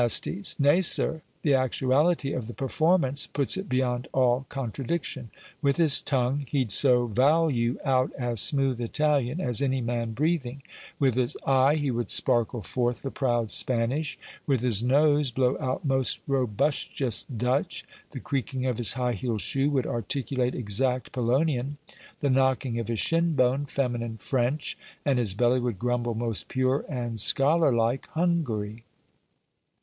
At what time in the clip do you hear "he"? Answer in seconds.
11.75-11.91